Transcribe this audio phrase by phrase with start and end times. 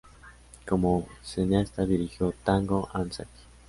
[0.67, 3.29] Como cineasta dirigió "Tango and sex".